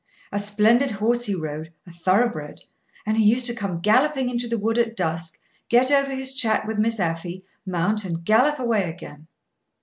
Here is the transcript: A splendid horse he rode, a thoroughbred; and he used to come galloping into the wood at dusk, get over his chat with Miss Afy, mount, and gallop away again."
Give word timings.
A 0.31 0.39
splendid 0.39 0.89
horse 0.89 1.25
he 1.25 1.35
rode, 1.35 1.71
a 1.85 1.91
thoroughbred; 1.91 2.61
and 3.05 3.17
he 3.17 3.23
used 3.23 3.45
to 3.45 3.53
come 3.53 3.81
galloping 3.81 4.31
into 4.31 4.47
the 4.47 4.57
wood 4.57 4.79
at 4.79 4.95
dusk, 4.97 5.37
get 5.69 5.91
over 5.91 6.09
his 6.15 6.33
chat 6.33 6.65
with 6.65 6.79
Miss 6.79 6.99
Afy, 6.99 7.43
mount, 7.67 8.03
and 8.03 8.25
gallop 8.25 8.57
away 8.57 8.89
again." 8.89 9.27